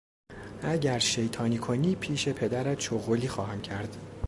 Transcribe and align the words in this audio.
اگر 0.63 0.99
شیطانی 0.99 1.57
کنی 1.57 1.95
پیش 1.95 2.27
پدرت 2.29 2.77
چغلی 2.79 3.27
خواهم 3.27 3.61
کرد. 3.61 3.97